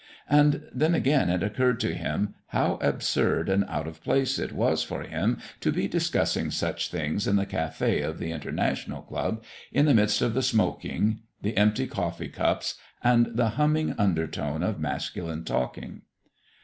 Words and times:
And 0.31 0.63
then 0.73 0.95
again 0.95 1.29
it 1.29 1.43
occurred 1.43 1.79
to 1.81 1.93
him 1.93 2.33
how 2.47 2.79
absurd 2.81 3.47
and 3.49 3.63
out 3.65 3.85
of 3.87 4.03
place 4.03 4.39
it 4.39 4.51
was 4.51 4.81
for 4.81 5.03
him 5.03 5.37
to 5.59 5.71
be 5.71 5.87
discussing 5.87 6.49
such 6.49 6.89
things 6.89 7.27
in 7.27 7.35
the 7.35 7.45
café 7.45 8.03
of 8.03 8.17
the 8.17 8.31
International 8.31 9.03
Club, 9.03 9.43
in 9.71 9.85
the 9.85 9.93
midst 9.93 10.23
of 10.23 10.33
the 10.33 10.41
smoking, 10.41 11.19
the 11.43 11.55
empty 11.55 11.85
coffee 11.85 12.29
cups, 12.29 12.79
and 13.03 13.27
the 13.35 13.49
humming 13.49 13.93
undertone 13.99 14.63
of 14.63 14.79
masculine 14.79 15.43
talking. 15.43 16.01